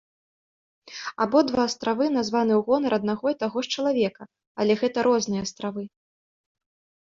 [1.25, 4.23] Абодва астравы названы ў гонар аднаго і таго ж чалавека,
[4.61, 5.83] але гэта розныя астравы.